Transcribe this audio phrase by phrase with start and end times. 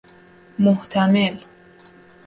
[0.59, 1.39] محتمل